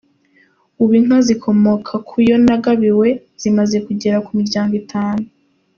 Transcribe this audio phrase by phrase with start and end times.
[0.81, 3.09] Ubu inka zikomoka ku yo nagabiwe
[3.41, 5.25] zimaze kugera ku miryango itanu.